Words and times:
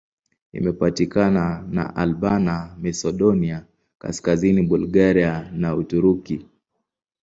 Imepakana 0.53 1.67
na 1.71 1.95
Albania, 1.95 2.75
Masedonia 2.81 3.65
Kaskazini, 4.01 4.61
Bulgaria 4.61 5.51
na 5.53 5.75
Uturuki. 5.75 6.45